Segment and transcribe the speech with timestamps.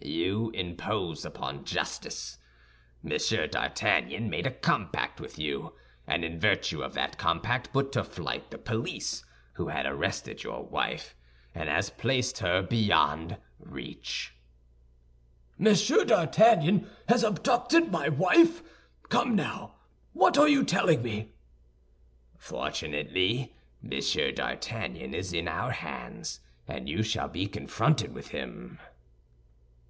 [0.00, 2.38] "You impose upon justice.
[3.02, 5.74] Monsieur d'Artagnan made a compact with you;
[6.06, 9.24] and in virtue of that compact put to flight the police
[9.54, 11.14] who had arrested your wife,
[11.54, 14.34] and has placed her beyond reach."
[15.60, 15.74] "M.
[15.74, 18.62] d'Artagnan has abducted my wife!
[19.10, 19.74] Come now,
[20.14, 21.32] what are you telling me?"
[22.38, 28.78] "Fortunately, Monsieur d'Artagnan is in our hands, and you shall be confronted with him."